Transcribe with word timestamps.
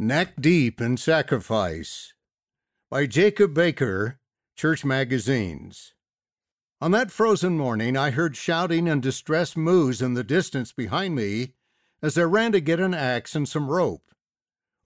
Neck 0.00 0.40
Deep 0.40 0.80
in 0.80 0.96
Sacrifice 0.96 2.12
by 2.88 3.04
Jacob 3.04 3.52
Baker, 3.52 4.20
Church 4.54 4.84
Magazines. 4.84 5.92
On 6.80 6.92
that 6.92 7.10
frozen 7.10 7.58
morning, 7.58 7.96
I 7.96 8.10
heard 8.10 8.36
shouting 8.36 8.88
and 8.88 9.02
distressed 9.02 9.56
moos 9.56 10.00
in 10.00 10.14
the 10.14 10.22
distance 10.22 10.70
behind 10.70 11.16
me 11.16 11.54
as 12.00 12.16
I 12.16 12.22
ran 12.22 12.52
to 12.52 12.60
get 12.60 12.78
an 12.78 12.94
axe 12.94 13.34
and 13.34 13.48
some 13.48 13.68
rope. 13.68 14.12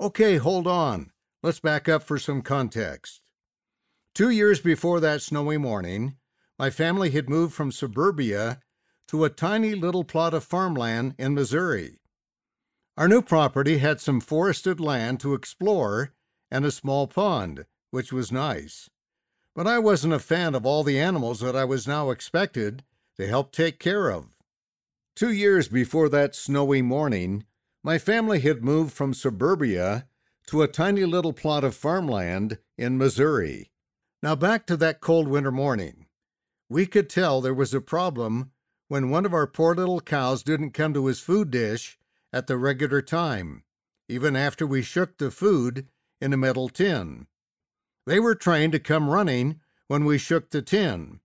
Okay, 0.00 0.38
hold 0.38 0.66
on. 0.66 1.12
Let's 1.42 1.60
back 1.60 1.90
up 1.90 2.04
for 2.04 2.18
some 2.18 2.40
context. 2.40 3.20
Two 4.14 4.30
years 4.30 4.60
before 4.60 4.98
that 5.00 5.20
snowy 5.20 5.58
morning, 5.58 6.16
my 6.58 6.70
family 6.70 7.10
had 7.10 7.28
moved 7.28 7.52
from 7.52 7.70
suburbia 7.70 8.60
to 9.08 9.24
a 9.24 9.28
tiny 9.28 9.74
little 9.74 10.04
plot 10.04 10.32
of 10.32 10.42
farmland 10.42 11.16
in 11.18 11.34
Missouri. 11.34 11.98
Our 12.96 13.08
new 13.08 13.22
property 13.22 13.78
had 13.78 14.00
some 14.00 14.20
forested 14.20 14.78
land 14.78 15.18
to 15.20 15.32
explore 15.32 16.12
and 16.50 16.66
a 16.66 16.70
small 16.70 17.06
pond, 17.06 17.64
which 17.90 18.12
was 18.12 18.30
nice. 18.30 18.90
But 19.54 19.66
I 19.66 19.78
wasn't 19.78 20.12
a 20.12 20.18
fan 20.18 20.54
of 20.54 20.66
all 20.66 20.82
the 20.82 21.00
animals 21.00 21.40
that 21.40 21.56
I 21.56 21.64
was 21.64 21.88
now 21.88 22.10
expected 22.10 22.84
to 23.16 23.26
help 23.26 23.50
take 23.50 23.78
care 23.78 24.10
of. 24.10 24.36
Two 25.16 25.32
years 25.32 25.68
before 25.68 26.10
that 26.10 26.34
snowy 26.34 26.82
morning, 26.82 27.44
my 27.82 27.98
family 27.98 28.40
had 28.40 28.62
moved 28.62 28.92
from 28.92 29.14
suburbia 29.14 30.06
to 30.48 30.60
a 30.60 30.68
tiny 30.68 31.04
little 31.06 31.32
plot 31.32 31.64
of 31.64 31.74
farmland 31.74 32.58
in 32.76 32.98
Missouri. 32.98 33.70
Now, 34.22 34.34
back 34.34 34.66
to 34.66 34.76
that 34.76 35.00
cold 35.00 35.28
winter 35.28 35.50
morning. 35.50 36.06
We 36.68 36.86
could 36.86 37.08
tell 37.08 37.40
there 37.40 37.54
was 37.54 37.72
a 37.72 37.80
problem 37.80 38.52
when 38.88 39.10
one 39.10 39.24
of 39.24 39.32
our 39.32 39.46
poor 39.46 39.74
little 39.74 40.00
cows 40.00 40.42
didn't 40.42 40.72
come 40.72 40.92
to 40.94 41.06
his 41.06 41.20
food 41.20 41.50
dish 41.50 41.98
at 42.32 42.46
the 42.46 42.56
regular 42.56 43.02
time, 43.02 43.64
even 44.08 44.34
after 44.36 44.66
we 44.66 44.82
shook 44.82 45.18
the 45.18 45.30
food 45.30 45.86
in 46.20 46.32
a 46.32 46.36
metal 46.36 46.68
tin. 46.68 47.26
They 48.06 48.18
were 48.18 48.34
trained 48.34 48.72
to 48.72 48.80
come 48.80 49.08
running 49.08 49.60
when 49.88 50.04
we 50.04 50.18
shook 50.18 50.50
the 50.50 50.62
tin. 50.62 51.20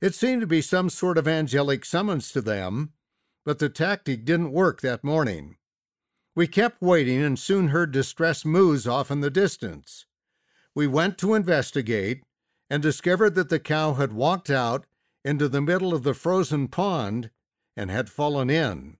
It 0.00 0.14
seemed 0.14 0.40
to 0.40 0.46
be 0.46 0.62
some 0.62 0.90
sort 0.90 1.18
of 1.18 1.28
angelic 1.28 1.84
summons 1.84 2.32
to 2.32 2.40
them, 2.40 2.92
but 3.44 3.58
the 3.58 3.68
tactic 3.68 4.24
didn't 4.24 4.52
work 4.52 4.80
that 4.80 5.04
morning. 5.04 5.56
We 6.36 6.46
kept 6.46 6.80
waiting 6.80 7.22
and 7.22 7.38
soon 7.38 7.68
heard 7.68 7.92
distressed 7.92 8.46
moos 8.46 8.86
off 8.86 9.10
in 9.10 9.20
the 9.20 9.30
distance. 9.30 10.06
We 10.74 10.86
went 10.86 11.18
to 11.18 11.34
investigate 11.34 12.22
and 12.70 12.82
discovered 12.82 13.34
that 13.34 13.48
the 13.48 13.58
cow 13.58 13.94
had 13.94 14.12
walked 14.12 14.48
out 14.48 14.86
into 15.24 15.48
the 15.48 15.60
middle 15.60 15.92
of 15.92 16.02
the 16.02 16.14
frozen 16.14 16.68
pond 16.68 17.30
and 17.76 17.90
had 17.90 18.08
fallen 18.08 18.48
in. 18.48 18.96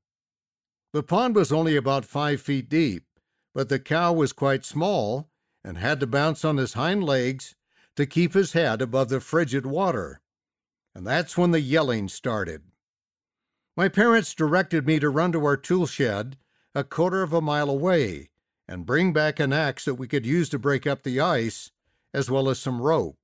The 0.92 1.02
pond 1.04 1.36
was 1.36 1.52
only 1.52 1.76
about 1.76 2.04
five 2.04 2.40
feet 2.40 2.68
deep, 2.68 3.04
but 3.54 3.68
the 3.68 3.78
cow 3.78 4.12
was 4.12 4.32
quite 4.32 4.64
small 4.64 5.28
and 5.62 5.78
had 5.78 6.00
to 6.00 6.06
bounce 6.06 6.44
on 6.44 6.56
his 6.56 6.72
hind 6.72 7.04
legs 7.04 7.54
to 7.96 8.06
keep 8.06 8.34
his 8.34 8.54
head 8.54 8.82
above 8.82 9.08
the 9.08 9.20
frigid 9.20 9.66
water. 9.66 10.20
And 10.94 11.06
that's 11.06 11.38
when 11.38 11.52
the 11.52 11.60
yelling 11.60 12.08
started. 12.08 12.62
My 13.76 13.88
parents 13.88 14.34
directed 14.34 14.86
me 14.86 14.98
to 14.98 15.10
run 15.10 15.30
to 15.32 15.44
our 15.44 15.56
tool 15.56 15.86
shed 15.86 16.36
a 16.74 16.82
quarter 16.82 17.22
of 17.22 17.32
a 17.32 17.40
mile 17.40 17.70
away 17.70 18.30
and 18.68 18.86
bring 18.86 19.12
back 19.12 19.40
an 19.40 19.52
axe 19.52 19.84
that 19.84 19.94
we 19.94 20.08
could 20.08 20.26
use 20.26 20.48
to 20.48 20.58
break 20.58 20.86
up 20.86 21.02
the 21.02 21.20
ice, 21.20 21.70
as 22.12 22.30
well 22.30 22.48
as 22.48 22.58
some 22.58 22.80
rope. 22.80 23.16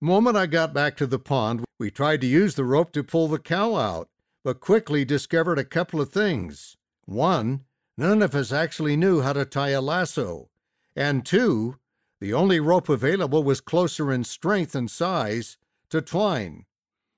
The 0.00 0.06
moment 0.06 0.36
I 0.36 0.46
got 0.46 0.72
back 0.72 0.96
to 0.98 1.06
the 1.06 1.18
pond, 1.18 1.64
we 1.78 1.90
tried 1.90 2.20
to 2.22 2.26
use 2.26 2.54
the 2.54 2.64
rope 2.64 2.92
to 2.92 3.02
pull 3.02 3.28
the 3.28 3.38
cow 3.38 3.76
out, 3.76 4.08
but 4.44 4.60
quickly 4.60 5.04
discovered 5.04 5.58
a 5.58 5.64
couple 5.64 6.00
of 6.00 6.10
things. 6.10 6.76
One, 7.04 7.64
none 7.96 8.22
of 8.22 8.34
us 8.34 8.52
actually 8.52 8.96
knew 8.96 9.20
how 9.20 9.32
to 9.32 9.44
tie 9.44 9.70
a 9.70 9.80
lasso. 9.80 10.48
And 10.94 11.24
two, 11.24 11.76
the 12.20 12.32
only 12.34 12.60
rope 12.60 12.88
available 12.88 13.42
was 13.42 13.60
closer 13.60 14.12
in 14.12 14.24
strength 14.24 14.74
and 14.74 14.90
size 14.90 15.56
to 15.90 16.00
twine. 16.00 16.66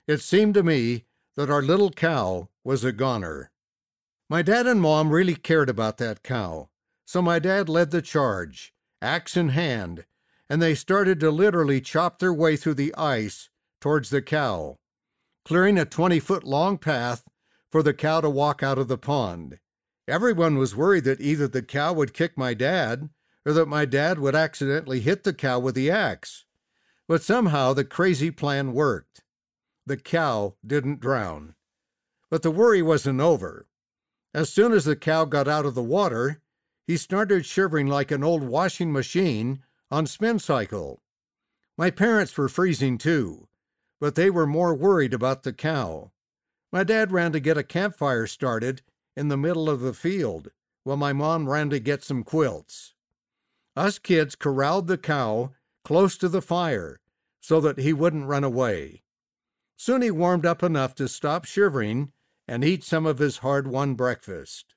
It 0.06 0.20
seemed 0.20 0.54
to 0.54 0.62
me 0.62 1.04
that 1.36 1.50
our 1.50 1.62
little 1.62 1.90
cow 1.90 2.48
was 2.64 2.84
a 2.84 2.92
goner. 2.92 3.50
My 4.28 4.42
dad 4.42 4.66
and 4.66 4.80
mom 4.80 5.10
really 5.10 5.34
cared 5.34 5.68
about 5.68 5.98
that 5.98 6.22
cow, 6.22 6.68
so 7.04 7.20
my 7.20 7.38
dad 7.38 7.68
led 7.68 7.90
the 7.90 8.02
charge, 8.02 8.72
axe 9.02 9.36
in 9.36 9.50
hand, 9.50 10.04
and 10.48 10.60
they 10.60 10.74
started 10.74 11.20
to 11.20 11.30
literally 11.30 11.80
chop 11.80 12.18
their 12.18 12.32
way 12.32 12.56
through 12.56 12.74
the 12.74 12.94
ice 12.94 13.50
towards 13.80 14.10
the 14.10 14.22
cow 14.22 14.78
clearing 15.44 15.78
a 15.78 15.84
20 15.84 16.20
foot 16.20 16.44
long 16.44 16.78
path 16.78 17.28
for 17.70 17.82
the 17.82 17.94
cow 17.94 18.20
to 18.20 18.30
walk 18.30 18.62
out 18.62 18.78
of 18.78 18.88
the 18.88 18.98
pond. 18.98 19.58
Everyone 20.08 20.58
was 20.58 20.76
worried 20.76 21.04
that 21.04 21.20
either 21.20 21.46
the 21.46 21.62
cow 21.62 21.92
would 21.92 22.14
kick 22.14 22.36
my 22.36 22.54
dad 22.54 23.10
or 23.46 23.52
that 23.52 23.66
my 23.66 23.84
dad 23.84 24.18
would 24.18 24.34
accidentally 24.34 25.00
hit 25.00 25.24
the 25.24 25.32
cow 25.32 25.58
with 25.58 25.74
the 25.74 25.90
axe. 25.90 26.44
But 27.06 27.22
somehow 27.22 27.72
the 27.72 27.84
crazy 27.84 28.30
plan 28.30 28.72
worked. 28.72 29.22
The 29.86 29.96
cow 29.96 30.56
didn't 30.66 31.00
drown. 31.00 31.54
But 32.30 32.42
the 32.42 32.50
worry 32.50 32.82
wasn't 32.82 33.20
over. 33.20 33.66
As 34.32 34.52
soon 34.52 34.72
as 34.72 34.84
the 34.84 34.96
cow 34.96 35.24
got 35.24 35.48
out 35.48 35.66
of 35.66 35.74
the 35.74 35.82
water, 35.82 36.42
he 36.86 36.96
started 36.96 37.46
shivering 37.46 37.86
like 37.86 38.10
an 38.10 38.22
old 38.22 38.42
washing 38.42 38.92
machine 38.92 39.62
on 39.90 40.06
spin 40.06 40.38
cycle. 40.38 41.02
My 41.76 41.90
parents 41.90 42.36
were 42.36 42.48
freezing 42.48 42.98
too 42.98 43.48
but 44.00 44.14
they 44.14 44.30
were 44.30 44.46
more 44.46 44.74
worried 44.74 45.14
about 45.14 45.42
the 45.42 45.52
cow. 45.52 46.10
My 46.72 46.82
dad 46.84 47.12
ran 47.12 47.32
to 47.32 47.40
get 47.40 47.58
a 47.58 47.62
campfire 47.62 48.26
started 48.26 48.82
in 49.14 49.28
the 49.28 49.36
middle 49.36 49.68
of 49.68 49.80
the 49.80 49.92
field, 49.92 50.50
while 50.84 50.96
my 50.96 51.12
mom 51.12 51.48
ran 51.48 51.68
to 51.70 51.78
get 51.78 52.02
some 52.02 52.24
quilts. 52.24 52.94
Us 53.76 53.98
kids 53.98 54.34
corralled 54.34 54.86
the 54.86 54.98
cow 54.98 55.52
close 55.84 56.16
to 56.16 56.28
the 56.28 56.42
fire 56.42 57.00
so 57.40 57.60
that 57.60 57.78
he 57.78 57.92
wouldn't 57.92 58.26
run 58.26 58.44
away. 58.44 59.02
Soon 59.76 60.02
he 60.02 60.10
warmed 60.10 60.46
up 60.46 60.62
enough 60.62 60.94
to 60.94 61.08
stop 61.08 61.44
shivering 61.44 62.12
and 62.46 62.64
eat 62.64 62.84
some 62.84 63.06
of 63.06 63.18
his 63.18 63.38
hard 63.38 63.66
won 63.66 63.94
breakfast. 63.94 64.74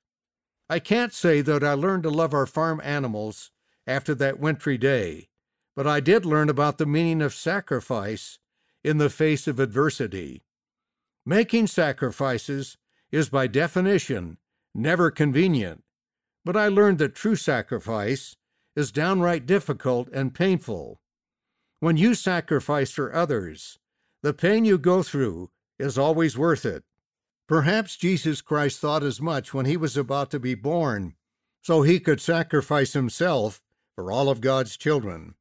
I 0.69 0.79
can't 0.79 1.13
say 1.13 1.41
that 1.41 1.63
I 1.63 1.73
learned 1.73 2.03
to 2.03 2.09
love 2.09 2.33
our 2.33 2.45
farm 2.45 2.81
animals 2.83 3.51
after 3.85 4.15
that 4.15 4.39
wintry 4.39 4.77
day, 4.77 5.29
but 5.75 5.85
I 5.87 5.99
did 5.99 6.25
learn 6.25 6.49
about 6.49 6.77
the 6.77 6.85
meaning 6.85 7.21
of 7.21 7.33
sacrifice 7.33 8.39
in 8.83 8.97
the 8.97 9.09
face 9.09 9.47
of 9.47 9.59
adversity. 9.59 10.43
Making 11.25 11.67
sacrifices 11.67 12.77
is 13.11 13.29
by 13.29 13.47
definition 13.47 14.37
never 14.75 15.11
convenient, 15.11 15.83
but 16.43 16.57
I 16.57 16.67
learned 16.67 16.97
that 16.97 17.15
true 17.15 17.35
sacrifice 17.35 18.35
is 18.75 18.91
downright 18.91 19.45
difficult 19.45 20.09
and 20.11 20.33
painful. 20.33 20.99
When 21.79 21.97
you 21.97 22.15
sacrifice 22.15 22.91
for 22.91 23.13
others, 23.13 23.77
the 24.21 24.33
pain 24.33 24.65
you 24.65 24.77
go 24.77 25.03
through 25.03 25.51
is 25.77 25.97
always 25.97 26.37
worth 26.37 26.65
it. 26.65 26.83
Perhaps 27.47 27.97
Jesus 27.97 28.41
Christ 28.41 28.79
thought 28.79 29.03
as 29.03 29.21
much 29.21 29.53
when 29.53 29.65
he 29.65 29.77
was 29.77 29.97
about 29.97 30.31
to 30.31 30.39
be 30.39 30.55
born, 30.55 31.13
so 31.61 31.81
he 31.81 31.99
could 31.99 32.21
sacrifice 32.21 32.93
himself 32.93 33.61
for 33.95 34.11
all 34.11 34.29
of 34.29 34.41
God's 34.41 34.75
children. 34.77 35.35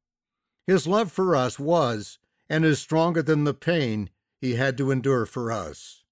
His 0.67 0.85
love 0.85 1.11
for 1.11 1.35
us 1.35 1.57
was 1.57 2.19
and 2.53 2.63
is 2.63 2.77
stronger 2.77 3.23
than 3.23 3.45
the 3.45 3.53
pain 3.53 4.11
he 4.39 4.53
had 4.53 4.77
to 4.77 4.91
endure 4.91 5.25
for 5.25 5.51
us. 5.51 6.03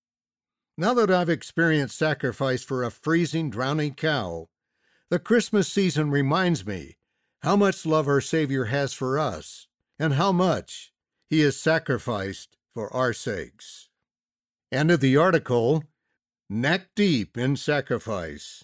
Now 0.75 0.95
that 0.95 1.11
I've 1.11 1.29
experienced 1.29 1.95
sacrifice 1.95 2.63
for 2.63 2.83
a 2.83 2.89
freezing, 2.89 3.51
drowning 3.51 3.93
cow, 3.93 4.49
the 5.11 5.19
Christmas 5.19 5.67
season 5.67 6.09
reminds 6.09 6.65
me 6.65 6.97
how 7.43 7.55
much 7.55 7.85
love 7.85 8.07
our 8.07 8.21
Savior 8.21 8.65
has 8.65 8.91
for 8.91 9.19
us 9.19 9.67
and 9.99 10.15
how 10.15 10.31
much 10.31 10.91
he 11.29 11.41
has 11.41 11.57
sacrificed 11.57 12.57
for 12.73 12.91
our 12.91 13.13
sakes. 13.13 13.89
End 14.71 14.89
of 14.89 14.99
the 14.99 15.15
article 15.15 15.83
Neck 16.49 16.87
Deep 16.95 17.37
in 17.37 17.55
Sacrifice 17.55 18.63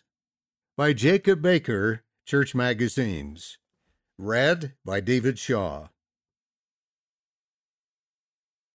by 0.75 0.93
Jacob 0.93 1.43
Baker, 1.43 2.01
Church 2.25 2.55
Magazines. 2.55 3.59
Read 4.17 4.73
by 4.83 4.99
David 4.99 5.37
Shaw. 5.37 5.89